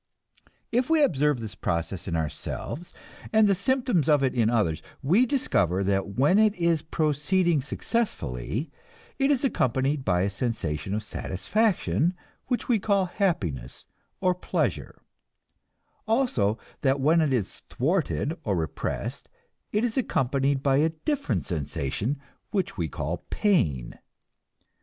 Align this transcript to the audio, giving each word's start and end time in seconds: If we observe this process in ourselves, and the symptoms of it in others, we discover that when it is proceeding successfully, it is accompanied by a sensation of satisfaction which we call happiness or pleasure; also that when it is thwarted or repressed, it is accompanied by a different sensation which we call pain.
If 0.71 0.89
we 0.89 1.03
observe 1.03 1.39
this 1.39 1.53
process 1.53 2.07
in 2.07 2.15
ourselves, 2.15 2.91
and 3.31 3.47
the 3.47 3.53
symptoms 3.53 4.09
of 4.09 4.23
it 4.23 4.33
in 4.33 4.49
others, 4.49 4.81
we 5.03 5.27
discover 5.27 5.83
that 5.83 6.15
when 6.17 6.39
it 6.39 6.55
is 6.55 6.81
proceeding 6.81 7.61
successfully, 7.61 8.71
it 9.19 9.29
is 9.29 9.45
accompanied 9.45 10.03
by 10.03 10.21
a 10.21 10.29
sensation 10.31 10.95
of 10.95 11.03
satisfaction 11.03 12.15
which 12.47 12.67
we 12.67 12.79
call 12.79 13.05
happiness 13.05 13.85
or 14.21 14.33
pleasure; 14.33 15.03
also 16.07 16.57
that 16.81 16.99
when 16.99 17.21
it 17.21 17.31
is 17.31 17.57
thwarted 17.69 18.35
or 18.43 18.55
repressed, 18.55 19.29
it 19.71 19.85
is 19.85 19.99
accompanied 19.99 20.63
by 20.63 20.77
a 20.77 20.89
different 20.89 21.45
sensation 21.45 22.19
which 22.49 22.75
we 22.75 22.87
call 22.89 23.17
pain. 23.29 23.99